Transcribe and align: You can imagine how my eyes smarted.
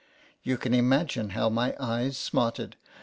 You 0.41 0.57
can 0.57 0.73
imagine 0.73 1.29
how 1.29 1.49
my 1.49 1.75
eyes 1.79 2.17
smarted. 2.17 2.75